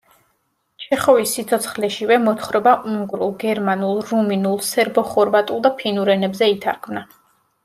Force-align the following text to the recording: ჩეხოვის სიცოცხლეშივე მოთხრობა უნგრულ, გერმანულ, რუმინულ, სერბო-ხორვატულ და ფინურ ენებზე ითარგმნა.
ჩეხოვის 0.85 1.33
სიცოცხლეშივე 1.37 2.17
მოთხრობა 2.23 2.73
უნგრულ, 2.93 3.35
გერმანულ, 3.45 4.01
რუმინულ, 4.13 4.59
სერბო-ხორვატულ 4.71 5.63
და 5.69 5.75
ფინურ 5.83 6.15
ენებზე 6.17 6.53
ითარგმნა. 6.57 7.07